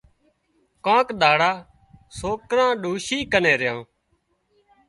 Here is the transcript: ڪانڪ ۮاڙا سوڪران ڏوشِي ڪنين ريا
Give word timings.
ڪانڪ 0.85 1.07
ۮاڙا 1.21 1.51
سوڪران 2.19 2.69
ڏوشِي 2.83 3.19
ڪنين 3.31 3.57
ريا 3.61 3.73